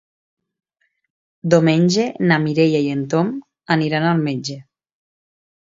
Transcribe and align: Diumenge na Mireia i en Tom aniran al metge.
Diumenge 1.55 2.07
na 2.31 2.41
Mireia 2.47 2.83
i 2.87 2.91
en 2.97 3.07
Tom 3.13 3.33
aniran 3.79 4.13
al 4.15 4.27
metge. 4.29 4.59